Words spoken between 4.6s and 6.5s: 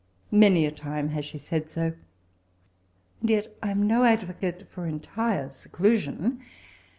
for entire seclusion.